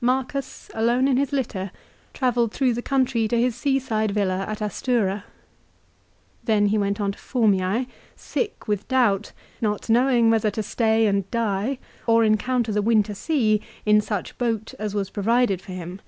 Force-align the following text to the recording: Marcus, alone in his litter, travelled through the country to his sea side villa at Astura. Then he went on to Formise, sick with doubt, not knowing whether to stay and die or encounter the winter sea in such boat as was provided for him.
Marcus, 0.00 0.70
alone 0.72 1.06
in 1.06 1.18
his 1.18 1.32
litter, 1.34 1.70
travelled 2.14 2.50
through 2.50 2.72
the 2.72 2.80
country 2.80 3.28
to 3.28 3.38
his 3.38 3.54
sea 3.54 3.78
side 3.78 4.10
villa 4.12 4.46
at 4.48 4.62
Astura. 4.62 5.24
Then 6.42 6.68
he 6.68 6.78
went 6.78 6.98
on 6.98 7.12
to 7.12 7.18
Formise, 7.18 7.86
sick 8.14 8.66
with 8.66 8.88
doubt, 8.88 9.32
not 9.60 9.90
knowing 9.90 10.30
whether 10.30 10.50
to 10.50 10.62
stay 10.62 11.04
and 11.06 11.30
die 11.30 11.78
or 12.06 12.24
encounter 12.24 12.72
the 12.72 12.80
winter 12.80 13.12
sea 13.14 13.60
in 13.84 14.00
such 14.00 14.38
boat 14.38 14.72
as 14.78 14.94
was 14.94 15.10
provided 15.10 15.60
for 15.60 15.72
him. 15.72 16.00